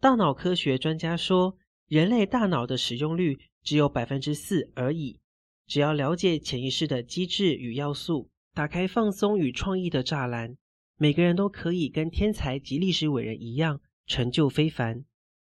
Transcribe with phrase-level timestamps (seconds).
[0.00, 1.56] 大脑科学专家说，
[1.88, 5.20] 人类大脑的使用率只有百分之四而已。
[5.66, 10.56] 只要了解潜意识的机制与要素，打开放松与创意的栅栏，
[10.96, 15.04] 每个人都可以跟天才及历史伟人一样，成就非凡。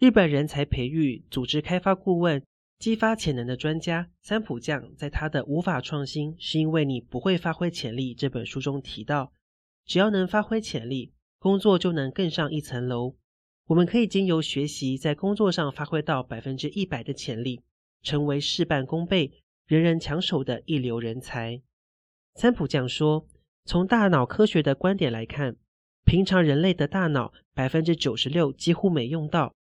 [0.00, 2.42] 日本人才培育组织开发顾问、
[2.78, 9.34] 激发潜能的专家三浦将在他的《无法创新是因为你不会发挥潜力》这本书中提到，
[9.84, 13.14] 只要能发挥潜力，工作就能更上一层楼。
[13.66, 17.60] 我们可以经由学习，在工作上发挥到百分之一百的潜力，
[18.02, 19.30] 成为事半功倍、
[19.66, 21.60] 人人抢手的一流人才。
[22.36, 23.28] 三浦将说
[23.66, 25.56] ：“从大脑科学的观点来看，
[26.06, 29.54] 平常人类的大脑百分之九十六几乎没用到，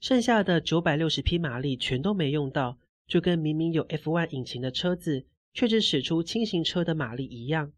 [0.00, 7.72] 剩下的九百六十匹马力全都没用到，就跟明明有 F1 引擎的车子，却只使出轻型车的马力一样。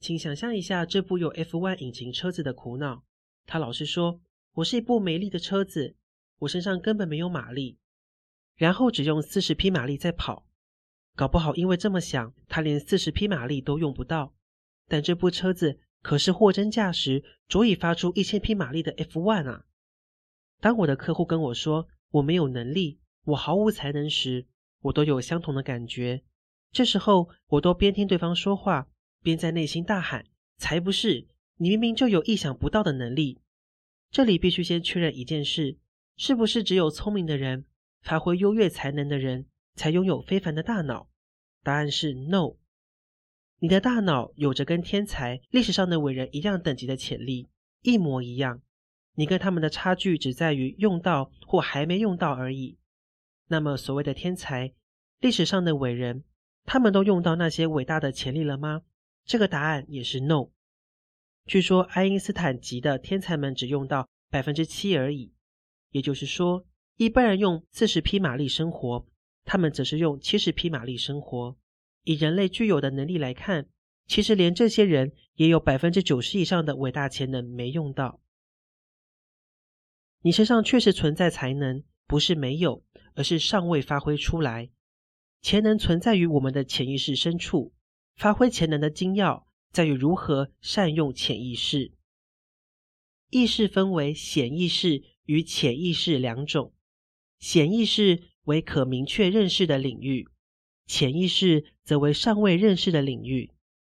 [0.00, 3.04] 请想象一下这部有 F1 引擎车子的苦恼，
[3.46, 4.20] 他老是说。”
[4.58, 5.96] 我是一部没力的车子，
[6.38, 7.76] 我身上根本没有马力，
[8.54, 10.46] 然后只用四十匹马力在跑，
[11.16, 14.32] 搞不好因为这么想，他连四十匹马力都用不到。
[14.86, 19.66] 但这部车子可是货真价实，足以发出一千匹马力的 F1 啊！
[20.64, 24.46] 当我的客户跟我说我没有能力，我毫无才能时，
[24.80, 26.22] 我都有相同的感觉。
[26.72, 28.88] 这时候，我都边听对方说话，
[29.22, 30.24] 边在内心大喊
[30.56, 31.28] ：“才不是！
[31.58, 33.42] 你明明就有意想不到的能力。”
[34.10, 35.76] 这里必须先确认一件事：
[36.16, 37.66] 是不是只有聪明的人、
[38.00, 41.10] 发挥优越才能的人才拥有非凡的大脑？
[41.62, 42.56] 答案是 No。
[43.58, 47.50] 你的大脑有着跟天才、历史上的伟人一样等级的潜力，
[47.82, 48.62] 一模一样。
[49.14, 52.78] 你跟他们的差距只在于用到或还没用到而已。
[53.48, 54.72] 那么，所谓的天才、
[55.20, 56.24] 历史上的伟人，
[56.64, 58.82] 他们都用到那些伟大的潜力了吗？
[59.24, 60.48] 这个答案也是 No。
[61.46, 65.32] 据说爱因斯坦级的天才们只用到百分之七而已，
[65.90, 66.64] 也就是说，
[66.96, 69.06] 一般人用四十匹马力生活，
[69.44, 71.56] 他们则是用七十匹马力生活。
[72.02, 73.66] 以人类具有的能力来看，
[74.06, 78.20] 其实连这些人也有百分之九十以上的伟大潜能没用到。
[80.24, 82.82] 你身上确实存在才能，不是没有，
[83.14, 84.70] 而是尚未发挥出来。
[85.42, 87.74] 潜能存在于我们的潜意识深处，
[88.16, 89.46] 发挥潜能的精要。
[89.70, 91.92] 在于如何善用潜意识。
[93.28, 96.72] 意识分为显意识与潜意识两种。
[97.40, 100.28] 显意识为可明确认识的领域，
[100.86, 103.50] 潜意识则为尚未认识的领域。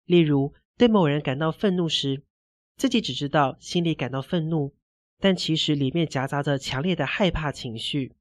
[0.04, 2.24] 例如，对某人感到愤怒时，
[2.76, 4.76] 自己只知道心里感到愤怒，
[5.20, 8.14] 但其实里面夹杂着强烈的害怕情绪。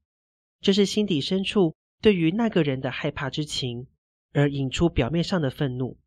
[0.59, 3.87] 这是心底深处对于那个人的害怕之情，
[4.33, 5.97] 而引出表面上的愤怒。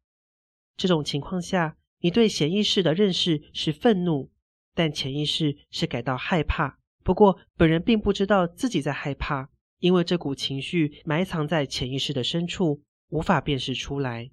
[0.76, 4.30] 这种情况下，你对潜意识的认识是愤怒，
[4.74, 6.78] 但潜意识是感到害怕。
[7.02, 14.30] 不过，本人并不知道自己在害怕，因为这股情绪埋藏在潜意识的深处，无法辨识出来。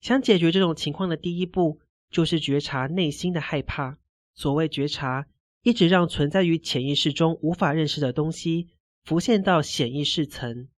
[0.00, 3.98] 想解决这种情况的第一步，就是觉察内心的害怕。
[4.34, 5.26] 所谓觉察，
[5.62, 8.68] 一直让存在于潜意识中无法认识的东西
[9.04, 10.68] 浮现到显意识层，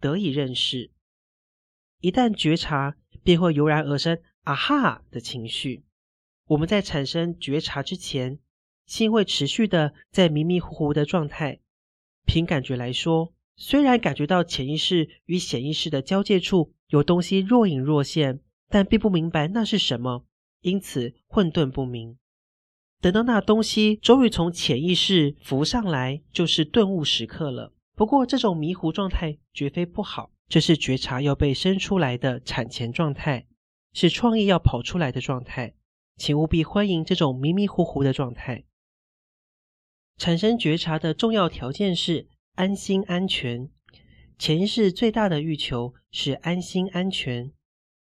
[0.00, 0.90] 得以认识。
[2.00, 5.84] 一旦觉察，便会油然而生“啊哈”的情绪。
[6.46, 8.38] 我们在产生觉察之前，
[8.86, 11.60] 心会持续的在迷迷糊糊的状态。
[12.24, 20.24] 凭感觉来说，虽然感觉到潜意识与显意识的交界处有东西若隐若现，但并不明白那是什么，
[20.60, 22.16] 因此混沌不明。
[23.00, 27.72] 等到那东西终于从潜意识浮上来，就是顿悟时刻了。
[27.94, 30.30] 不过，这种迷糊状态绝非不好。
[30.48, 33.46] 这是觉察要被生出来的产前状态，
[33.92, 35.74] 是创意要跑出来的状态，
[36.16, 38.64] 请务必欢迎这种迷迷糊糊的状态。
[40.16, 43.68] 产生觉察的重要条件是安心安全。
[44.38, 47.52] 潜意识最大的欲求是安心安全，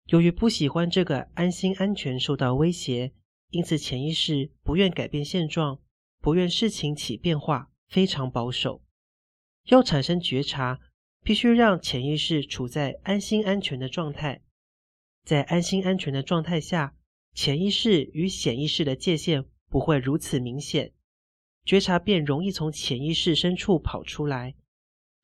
[0.09, 3.13] 由于不喜欢这个安心安全受到威胁，
[3.55, 5.81] 因此潜意识不愿改变现状，
[6.21, 8.83] 不愿事情起变化，非常保守。
[9.65, 10.81] 要产生觉察。
[11.27, 14.43] 必须让潜意识处在安心安全的状态，
[15.25, 16.95] 在安心安全的状态下，
[17.33, 20.93] 潜意识与显意识的界限不会如此明显，
[21.65, 24.55] 觉察便容易从潜意识深处跑出来。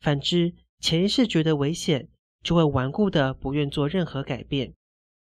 [0.01, 2.09] 反之，潜意识觉得危险，
[2.43, 4.73] 就会顽固的不愿做任何改变，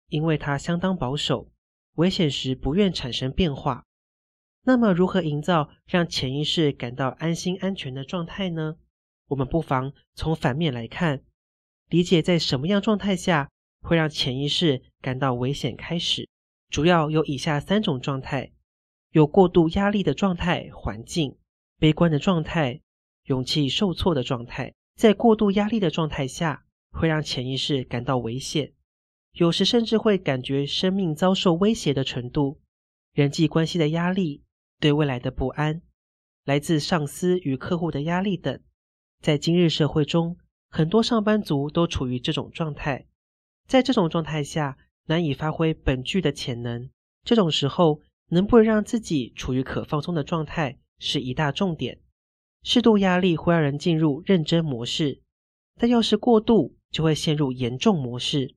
[0.08, 1.52] 因为它相当保守，
[1.94, 3.84] 危险时不愿产生变化。
[4.64, 8.76] 那么，如何营造让潜意识感到安心安全的状态呢？
[9.28, 11.22] 我们不妨从反面来看，
[11.88, 13.50] 理解在什么样状态下
[13.80, 16.28] 会让潜意识感到危险开始。
[16.70, 18.52] 主要有以下三种状态：
[19.10, 21.36] 有过度压力的状态环境、
[21.78, 22.80] 悲观的状态、
[23.24, 24.74] 勇气受挫的状态。
[24.96, 28.72] 在过度压力的状态下，会让潜意识感到危险，
[29.34, 32.60] 有时甚至会感觉生命遭受威胁的程度，
[33.12, 34.42] 人际关系的压力。
[34.80, 35.80] 对未来的不安，
[36.44, 38.60] 来自上司与客户的压力等，
[39.22, 40.36] 在今日社会中，
[40.68, 43.06] 很多上班族都处于这种状态。
[43.66, 44.76] 在这种状态下，
[45.06, 46.90] 难以发挥本具的潜能。
[47.24, 52.00] 这种时候，能不能让自己处于可放松的状态，是一大重点。
[52.62, 55.22] 适度压力会让人进入认真模式，
[55.76, 58.54] 但要是过度，就会陷入严重模式。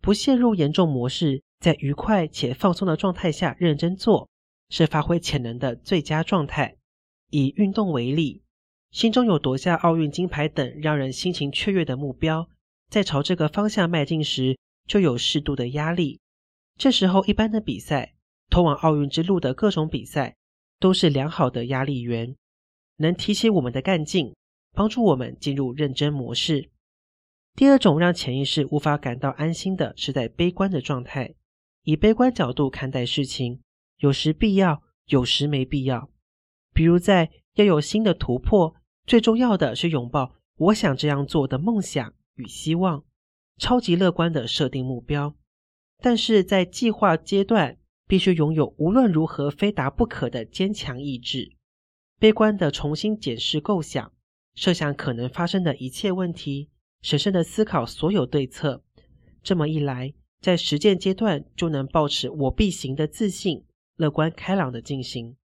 [0.00, 4.28] 不陷入严重模式，在愉快且放松的状态下认真做。
[4.70, 6.76] 是发挥潜能的最佳状态。
[7.30, 8.42] 以运动为例，
[8.90, 12.48] 心中有夺下奥运金牌等让人心情雀跃的目标，
[12.90, 16.20] 在朝这个方向迈进时，就有适度的压力。
[16.76, 18.14] 这时候，一般的比赛，
[18.50, 20.36] 通往奥运之路的各种比赛，
[20.78, 22.36] 都是良好的压力源，
[22.96, 24.34] 能提起我们的干劲，
[24.74, 26.68] 帮助我们进入认真模式。
[27.58, 31.34] 第二种让潜意识无法感到安心的是在悲观的状态，
[31.82, 33.62] 以悲观角度看待事情。
[33.96, 36.08] 有时必要，有时没必要。
[36.72, 38.76] 比如在要有新的突破，
[39.06, 43.02] 最重要的是拥抱我想这样做的梦想与希望，
[43.56, 45.34] 超级乐观的设定目标。
[46.00, 47.76] 但是在计划阶段，
[48.06, 51.56] 必须拥有无论如何非达不可的坚强意志。
[52.20, 54.12] 悲观的重新检视构想，
[54.54, 56.70] 设想可能发生的一切问题，
[57.02, 58.82] 审慎的思考所有对策。
[59.42, 63.64] 这么一来，在实践阶段就能保持我必行的自信。
[63.96, 65.36] 乐观开朗的进行，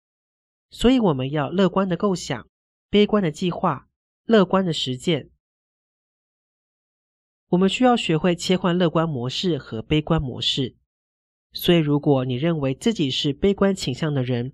[0.70, 2.48] 所以我们要乐观的构想，
[2.88, 3.88] 悲观的计划，
[4.26, 5.32] 乐观的实践。
[7.50, 10.76] 我们需要学会切换乐观模式和悲观模式。
[11.52, 14.54] 所以，如果你认为自己是悲观倾向的人，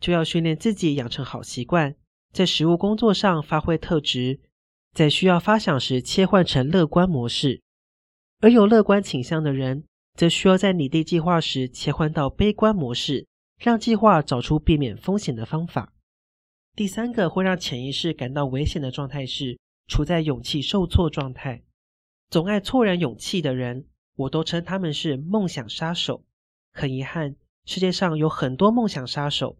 [0.00, 1.94] 就要训练自己养成好习惯，
[2.32, 4.40] 在实务工作上发挥特质，
[4.92, 7.62] 在需要发想时切换成乐观模式。
[8.40, 9.84] 而有乐观倾向的人，
[10.14, 13.26] 则需要在拟定计划时切换到悲观模式，
[13.58, 15.92] 让计划找出避免风险的方法。
[16.74, 21.62] 第三个会让潜意识感到危险的状态是处在勇气受挫状态。
[22.30, 26.24] 总爱挫然勇气的人，我都称他们是梦想杀手。
[26.72, 29.58] 很遗憾，世界上有很多梦想杀手。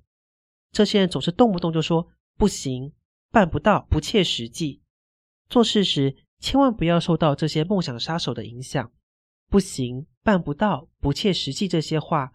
[0.72, 2.92] 这些人总是动不动就说不行、
[3.30, 4.80] 办不到、不切实际。
[5.50, 8.90] 做事时千万不要受到这些梦想杀手的影响。
[9.48, 12.32] 不行，办不到，不切实际，这些话，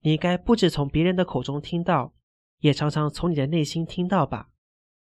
[0.00, 2.12] 你应该不止从别人的口中听到，
[2.58, 4.50] 也常常从你的内心听到吧。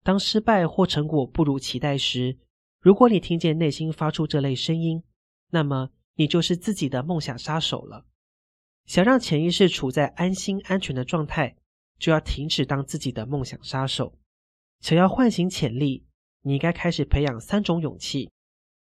[0.03, 2.39] 当失败或成果不如期待时，
[2.81, 5.05] 如果你听见内心发出这类声音，
[5.51, 8.05] 那么你就是自己的梦想杀手了。
[8.85, 11.55] 想让潜意识处在安心安全的状态，
[11.99, 14.19] 就要停止当自己的梦想杀手。
[14.81, 16.05] 想要唤醒潜力，
[16.43, 18.31] 你应该开始培养三种勇气：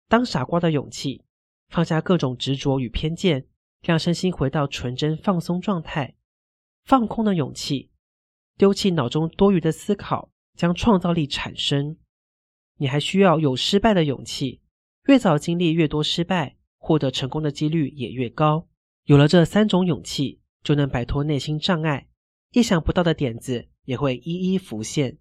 [0.09, 1.23] 当傻瓜的勇气。
[1.71, 3.47] 放下各种执着与偏见，
[3.81, 6.15] 让身心回到纯真放松状态；
[6.85, 7.91] 放空的勇气，
[8.57, 11.97] 丢弃脑中多余的思考，将创造力产生。
[12.77, 14.61] 你还需要有失败的勇气，
[15.07, 18.69] 越早经历越多失败，获得成功的几率也越高。
[19.05, 22.07] 有了这三种勇气，就能摆脱内心障碍，
[22.53, 25.19] 意想不到的点子也会一一浮现。